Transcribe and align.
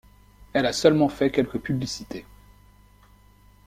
Elle 0.53 0.65
a 0.65 0.73
seulement 0.73 1.09
fait 1.09 1.29
quelques 1.29 1.59
publicités. 1.59 2.25